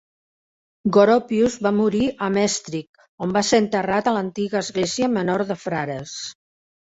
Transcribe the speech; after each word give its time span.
Goropius 0.95 1.57
va 1.65 1.71
morir 1.79 2.07
a 2.27 2.29
Maastricht, 2.37 3.03
on 3.25 3.35
va 3.37 3.43
ser 3.49 3.59
enterrat 3.63 4.09
a 4.09 4.13
l'antiga 4.15 4.59
església 4.67 5.11
menor 5.19 5.47
de 5.53 5.59
frares. 5.67 6.15